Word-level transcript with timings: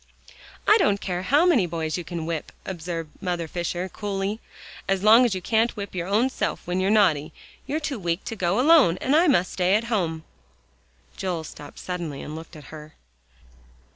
"I 0.67 0.79
don't 0.79 0.99
care 0.99 1.21
how 1.21 1.45
many 1.45 1.67
boys 1.67 1.95
you 1.95 2.03
can 2.03 2.25
whip," 2.25 2.51
observed 2.65 3.11
Mother 3.21 3.47
Fisher 3.47 3.87
coolly, 3.87 4.39
"as 4.87 5.03
long 5.03 5.25
as 5.25 5.35
you 5.35 5.43
can't 5.43 5.75
whip 5.77 5.93
your 5.93 6.07
own 6.07 6.27
self 6.31 6.65
when 6.65 6.79
you're 6.79 6.89
naughty, 6.89 7.31
you're 7.67 7.79
too 7.79 7.99
weak 7.99 8.23
to 8.23 8.35
go 8.35 8.59
alone, 8.59 8.97
and 8.99 9.15
I 9.15 9.27
must 9.27 9.53
stay 9.53 9.75
at 9.75 9.83
home." 9.93 10.23
Joel 11.17 11.43
stopped 11.43 11.77
suddenly 11.77 12.23
and 12.23 12.35
looked 12.35 12.55
at 12.55 12.63
her. 12.73 12.95